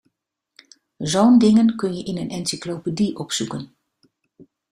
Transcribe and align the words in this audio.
Zo'n 0.97 1.37
dingen 1.37 1.75
kun 1.75 1.95
je 1.97 2.03
in 2.03 2.17
een 2.17 2.29
encyclopedie 2.29 3.15
opzoeken. 3.17 3.75